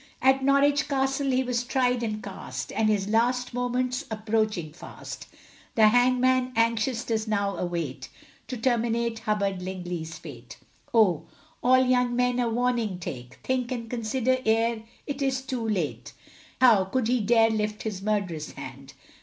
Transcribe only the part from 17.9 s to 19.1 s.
murderous hand.